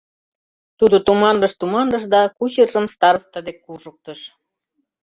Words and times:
Тудо 0.79 0.95
туманлыш-туманлыш 1.05 2.03
да 2.13 2.21
кучержым 2.37 2.85
староста 2.95 3.39
дек 3.45 3.57
куржыктыш. 3.65 4.19